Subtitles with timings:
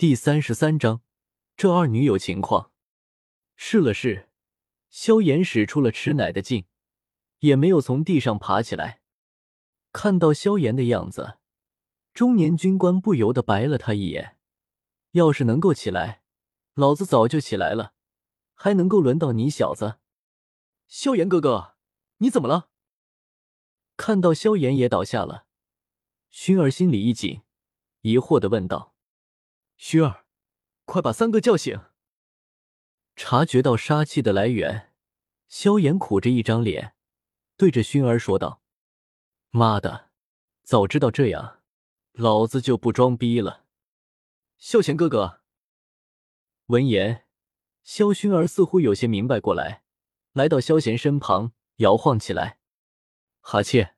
[0.00, 1.02] 第三十三章，
[1.58, 2.72] 这二女有情况。
[3.54, 4.30] 试了试，
[4.88, 6.64] 萧炎使出了吃奶的劲，
[7.40, 9.02] 也没有从地上爬起来。
[9.92, 11.36] 看到萧炎的样子，
[12.14, 14.38] 中年军官不由得白了他一眼。
[15.10, 16.22] 要是能够起来，
[16.72, 17.92] 老子早就起来了，
[18.54, 19.98] 还能够轮到你小子？
[20.88, 21.74] 萧炎哥哥，
[22.16, 22.70] 你怎么了？
[23.98, 25.44] 看到萧炎也倒下了，
[26.32, 27.42] 薰儿心里一紧，
[28.00, 28.94] 疑惑的问道。
[29.80, 30.26] 薰儿，
[30.84, 31.80] 快把三哥叫醒！
[33.16, 34.92] 察觉到杀气的来源，
[35.48, 36.94] 萧炎苦着一张脸，
[37.56, 38.60] 对着薰儿说道
[39.48, 40.10] ：“妈的，
[40.62, 41.62] 早知道这样，
[42.12, 43.64] 老子就不装逼了。”
[44.58, 45.40] 萧贤哥哥。
[46.66, 47.26] 闻言，
[47.82, 49.82] 萧薰儿似乎有些明白过来，
[50.34, 52.58] 来到萧贤身旁，摇晃起来。
[53.40, 53.94] 哈切，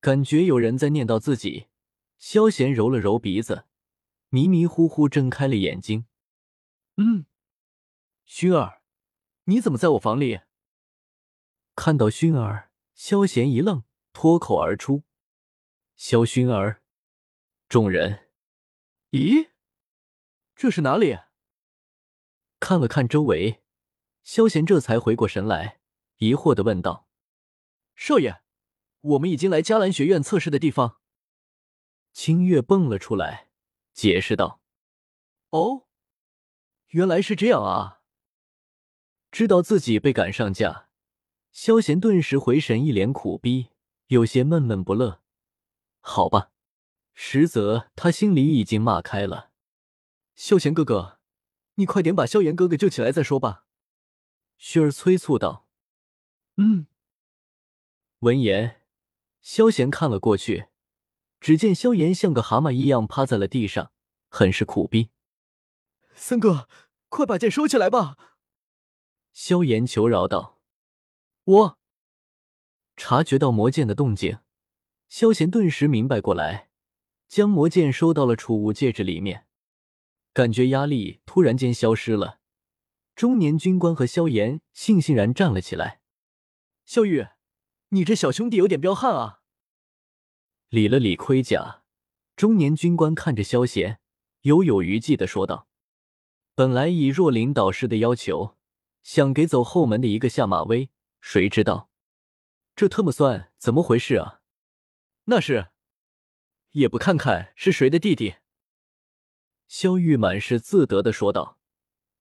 [0.00, 1.68] 感觉有人在念叨自己。
[2.18, 3.66] 萧贤揉了揉鼻子。
[4.30, 6.06] 迷迷糊糊睁开了眼睛，
[6.96, 7.24] 嗯，
[8.26, 8.82] 熏儿，
[9.44, 10.40] 你怎么在我房里？
[11.74, 15.04] 看到熏儿，萧贤一愣，脱口而出
[15.96, 16.82] ：“萧薰儿。”
[17.70, 18.28] 众人，
[19.12, 19.50] 咦，
[20.54, 21.18] 这是哪里？
[22.60, 23.62] 看了看周围，
[24.22, 25.80] 萧贤这才回过神来，
[26.16, 27.08] 疑惑的问道
[27.96, 28.42] ：“少爷，
[29.00, 31.00] 我们已经来迦兰学院测试的地方。”
[32.12, 33.47] 清月蹦了出来。
[33.98, 34.60] 解释道
[35.50, 35.88] ：“哦，
[36.90, 38.00] 原来是这样啊！
[39.32, 40.88] 知道自己被赶上架，
[41.50, 43.70] 萧贤顿时回神，一脸苦逼，
[44.06, 45.20] 有些闷闷不乐。
[45.98, 46.52] 好吧，
[47.12, 49.50] 实则他心里已经骂开了。
[50.36, 51.18] 萧贤哥哥，
[51.74, 53.66] 你快点把萧炎哥哥救起来再说吧。”
[54.58, 55.66] 旭儿催促道。
[56.54, 56.86] “嗯。”
[58.20, 58.80] 闻言，
[59.40, 60.68] 萧贤看了过去。
[61.40, 63.92] 只见萧炎像个蛤蟆一样趴在了地上，
[64.28, 65.10] 很是苦逼。
[66.14, 66.68] 三哥，
[67.08, 68.16] 快把剑收起来吧！
[69.32, 70.60] 萧炎求饶道。
[71.44, 71.78] 我
[72.96, 74.40] 察觉到魔剑的动静，
[75.08, 76.70] 萧炎顿时明白过来，
[77.28, 79.46] 将魔剑收到了储物戒指里面，
[80.32, 82.40] 感觉压力突然间消失了。
[83.14, 86.00] 中年军官和萧炎悻悻然站了起来。
[86.84, 87.28] 萧玉，
[87.90, 89.37] 你这小兄弟有点彪悍啊！
[90.70, 91.82] 理了理盔甲，
[92.36, 94.00] 中年军官看着萧贤，
[94.42, 95.66] 犹有余悸的说道
[96.54, 98.54] ：“本来以若琳导师的要求，
[99.02, 100.90] 想给走后门的一个下马威，
[101.22, 101.88] 谁知道
[102.76, 104.42] 这特么算怎么回事啊？
[105.24, 105.68] 那是，
[106.72, 108.34] 也不看看是谁的弟弟。”
[109.68, 111.58] 萧玉满是自得的说道，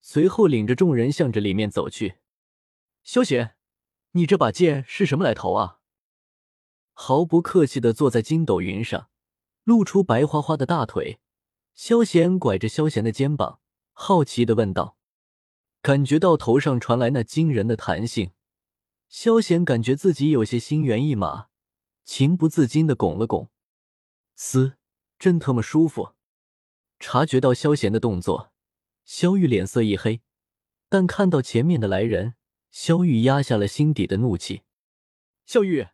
[0.00, 2.18] 随后领着众人向着里面走去。
[3.02, 3.56] 萧贤，
[4.12, 5.75] 你这把剑是什么来头啊？
[6.98, 9.10] 毫不客气的坐在筋斗云上，
[9.64, 11.20] 露出白花花的大腿。
[11.74, 13.60] 萧贤拐着萧贤的肩膀，
[13.92, 14.96] 好奇的问道
[15.82, 18.30] ：“感觉到头上传来那惊人的弹性，
[19.10, 21.48] 萧贤感觉自己有些心猿意马，
[22.02, 23.50] 情不自禁的拱了拱。
[24.34, 24.78] 嘶，
[25.18, 26.14] 真他妈舒服！”
[26.98, 28.52] 察觉到萧贤的动作，
[29.04, 30.22] 萧玉脸色一黑，
[30.88, 32.36] 但看到前面的来人，
[32.70, 34.62] 萧玉压下了心底的怒气。
[35.44, 35.88] 萧玉。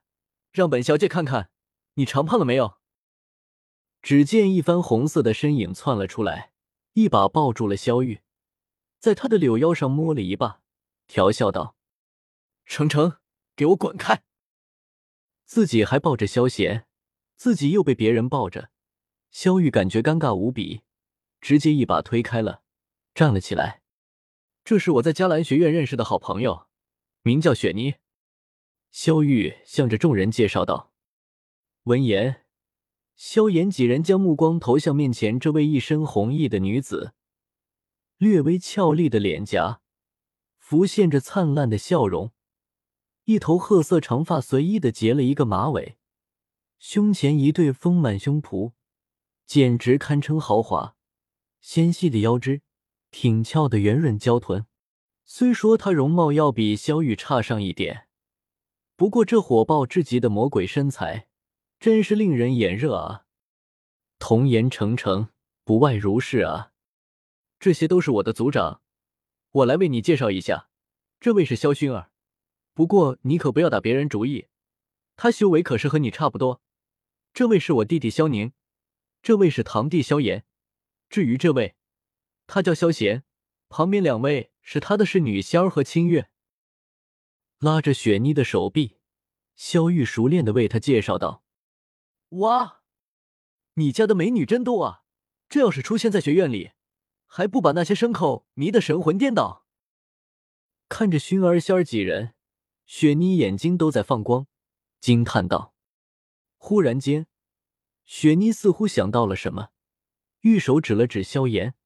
[0.53, 1.51] 让本小姐看看，
[1.95, 2.79] 你长胖了没有？
[4.03, 6.53] 只见一番红色的身影窜了出来，
[6.93, 8.21] 一把抱住了萧玉，
[8.99, 10.61] 在他的柳腰上摸了一把，
[11.07, 11.75] 调笑道
[12.67, 13.17] ：“程程，
[13.57, 14.23] 给我滚开！”
[15.47, 16.87] 自己还抱着萧贤，
[17.37, 18.71] 自己又被别人抱着，
[19.31, 20.83] 萧玉感觉尴尬无比，
[21.41, 22.62] 直接一把推开了，
[23.15, 23.81] 站了起来。
[24.65, 26.67] 这是我在迦兰学院认识的好朋友，
[27.23, 27.95] 名叫雪妮。
[28.93, 30.93] 萧玉向着众人介绍道。
[31.85, 32.45] 闻言，
[33.17, 37.15] 萧炎几人将目光投向面前这位一身红衣的女子，
[38.19, 39.81] 略微俏丽的脸颊
[40.59, 42.33] 浮现着灿烂的笑容，
[43.25, 45.97] 一头褐色长发随意的结了一个马尾，
[46.79, 48.73] 胸前一对丰满胸脯，
[49.47, 50.97] 简直堪称豪华。
[51.63, 52.61] 纤细的腰肢，
[53.11, 54.67] 挺翘的圆润娇臀，
[55.25, 58.09] 虽说她容貌要比萧玉差上一点。
[59.02, 61.26] 不过这火爆至极的魔鬼身材，
[61.81, 63.25] 真是令人眼热啊！
[64.20, 65.31] 童颜成成，
[65.64, 66.70] 不外如是啊！
[67.58, 68.81] 这些都是我的族长，
[69.50, 70.69] 我来为你介绍一下，
[71.19, 72.12] 这位是萧薰儿。
[72.75, 74.46] 不过你可不要打别人主意，
[75.16, 76.62] 他修为可是和你差不多。
[77.34, 78.52] 这位是我弟弟萧宁，
[79.20, 80.44] 这位是堂弟萧炎。
[81.10, 81.75] 至于这位，
[82.46, 83.25] 他叫萧贤，
[83.69, 86.28] 旁边两位是他的侍女仙儿和清月。
[87.62, 88.97] 拉着雪妮的手臂，
[89.55, 91.44] 萧玉熟练的为她介绍道
[92.41, 92.82] ：“哇，
[93.75, 95.05] 你家的美女真多啊！
[95.49, 96.73] 这要是出现在学院里，
[97.25, 99.64] 还不把那些牲口迷得神魂颠倒？
[100.88, 102.35] 看着熏儿、仙儿几人，
[102.85, 104.49] 雪妮眼睛都在放光，
[104.99, 105.73] 惊叹道
[106.59, 107.29] ：“忽然间，
[108.05, 109.69] 雪妮似乎想到了什么，
[110.41, 111.76] 玉手指了指萧炎，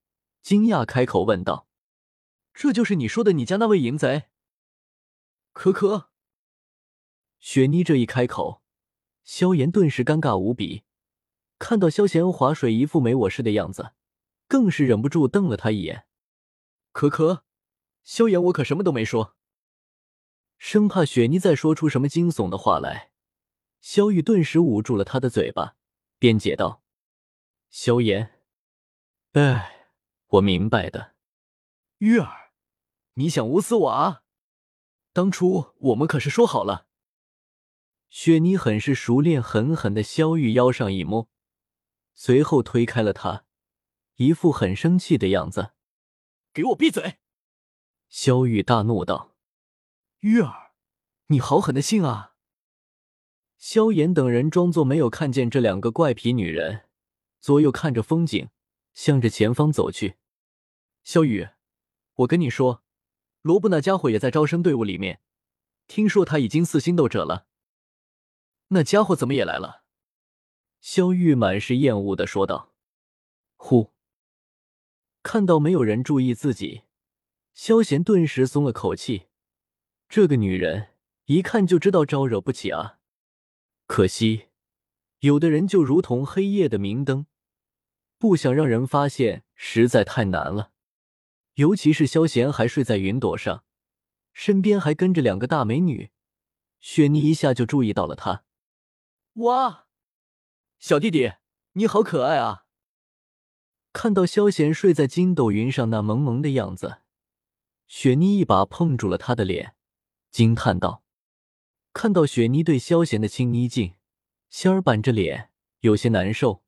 [0.41, 1.69] 惊讶开口问道
[2.55, 4.29] ：‘这就是你说的你家那位淫贼？’
[5.57, 6.11] 可可。”
[7.41, 8.63] 雪妮这一开口，
[9.25, 10.85] 萧炎顿时尴尬无比。
[11.59, 13.95] 看到萧贤划水一副没我事的样子，
[14.47, 16.07] 更是忍不住瞪了他一眼。
[16.93, 17.47] 可可，
[18.05, 19.35] 萧炎，我可什么都没说。
[20.59, 23.13] 生怕雪妮再说出什么惊悚的话来，
[23.81, 25.77] 萧玉顿时捂住了他的嘴巴，
[26.19, 26.83] 辩解道
[27.71, 28.43] ：“萧炎，
[29.33, 29.89] 哎，
[30.27, 31.15] 我明白的。
[31.99, 32.53] 玉儿，
[33.15, 34.25] 你想捂死我啊？
[35.17, 36.89] 当初我们可是说好了。”
[38.11, 41.31] 雪妮很是熟练，狠狠的萧玉腰上一摸。
[42.15, 43.47] 随后推开了他，
[44.17, 45.73] 一副很生气的样子。
[46.53, 47.17] 给我闭嘴！
[48.11, 49.35] 萧玉大怒道
[50.21, 50.73] ：“玉儿，
[51.29, 52.35] 你好狠的心啊！”
[53.57, 56.91] 萧炎等人装作没有看见这两个怪癖女人，
[57.41, 58.51] 左右看着风景，
[58.93, 60.17] 向着前方走去。
[61.03, 61.49] 萧雨，
[62.17, 62.83] 我跟你说，
[63.47, 65.21] 罗布那家伙也在招生队伍里面，
[65.87, 67.47] 听说他已经四星斗者了。
[68.71, 69.85] 那家伙怎么也来了？
[70.81, 72.75] 萧玉满是厌恶的说道
[73.55, 73.93] ：“呼！”
[75.23, 76.83] 看到没有人注意自己，
[77.55, 79.29] 萧贤顿时松了口气。
[80.09, 80.89] 这个女人
[81.27, 82.99] 一看就知道招惹不起啊！
[83.87, 84.49] 可惜，
[85.21, 87.27] 有的人就如同黑夜的明灯，
[88.19, 90.73] 不想让人发现实在太难了。
[91.57, 93.65] 尤其是萧贤还睡在云朵上，
[94.35, 96.11] 身边还跟着两个大美女，
[96.81, 98.45] 雪妮一下就注意到了他。
[99.35, 99.87] 哇！
[100.79, 101.33] 小弟弟，
[101.73, 102.67] 你好可爱啊！
[103.95, 106.99] 看到萧贤睡在筋斗云上那萌萌的样子，
[107.87, 109.77] 雪妮一把碰住了他的脸，
[110.31, 111.03] 惊叹道
[111.95, 113.95] ：“看到雪妮对萧贤的亲昵劲，
[114.51, 115.51] 仙儿板着脸，
[115.81, 116.63] 有些难受。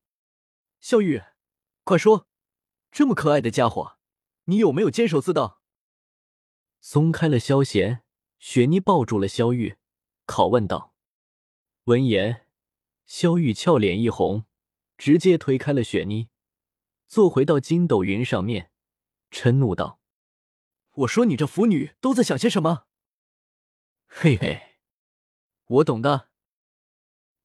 [0.81, 1.23] 萧玉，
[1.85, 2.27] 快说，
[2.91, 3.98] 这么可爱的家伙，
[4.49, 5.63] 你有没有坚守自盗？”
[6.81, 8.03] 松开了萧贤，
[8.39, 9.77] 雪妮抱住了萧玉，
[10.27, 10.95] 拷问道
[11.85, 12.47] ：“闻言。”
[13.07, 14.45] 萧玉俏脸一红，
[14.99, 16.29] 直接推开了雪妮，
[17.07, 18.71] 坐回到筋斗云上面，
[19.31, 19.99] 嗔怒道
[20.93, 22.85] ：“我说你这腐女都在想些什么？”
[24.07, 24.77] 嘿嘿，
[25.67, 26.29] 我懂的。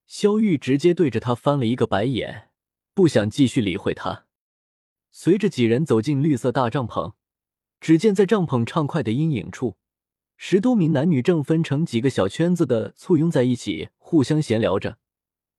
[0.05, 2.51] 萧玉直接对着他翻了一个白眼，
[2.93, 4.22] 不想继续理会他。
[5.15, 7.13] 随着几人走进绿色大帐篷，
[7.79, 9.77] 只见在帐篷畅快的阴影处，
[10.37, 14.97] 十多名男女正分成几个小圈子的簇拥在一起，互相闲聊着。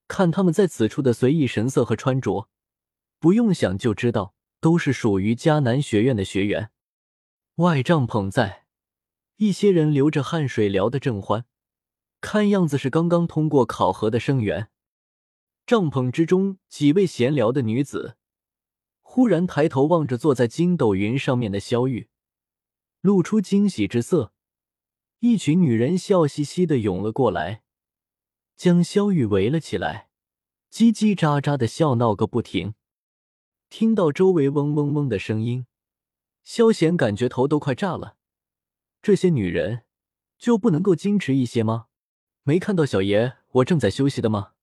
[0.09, 2.49] 看他们在此处的随意神色和穿着，
[3.21, 6.71] 不用想就知道都是属于迦南学院的学员。
[7.57, 8.65] 外帐篷在，
[9.37, 11.45] 一些人流着汗水聊得正欢，
[12.21, 14.69] 看样子是刚刚通过考核的生源。
[15.65, 18.17] 帐篷之中，几位闲聊的女子
[19.15, 22.09] 忽然抬头望着坐在筋斗云上面的萧玉，
[23.01, 24.33] 露出惊喜之色。
[25.21, 27.63] 一群女人笑嘻嘻的涌了过来。
[28.57, 30.09] 将萧玉围了起来，
[30.69, 32.75] 叽叽喳喳的笑闹个不停。
[33.71, 35.67] 听到周围嗡嗡嗡的声音，
[36.43, 38.17] 萧贤感觉头都快炸了。
[39.01, 39.83] 这些女人
[40.37, 41.87] 就不能够矜持一些吗？
[42.43, 44.54] 没看到小爷我正在休息的吗？